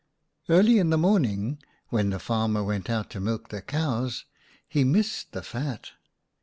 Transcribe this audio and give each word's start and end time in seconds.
11 0.47 0.65
Early 0.65 0.79
in 0.79 0.89
the 0.89 0.97
morning, 0.97 1.59
when 1.89 2.09
the 2.09 2.17
farmer 2.17 2.63
went 2.63 2.89
out 2.89 3.11
to 3.11 3.19
milk 3.19 3.49
the 3.49 3.61
cows, 3.61 4.25
he 4.67 4.83
missed 4.83 5.31
the 5.31 5.43
fat. 5.43 5.91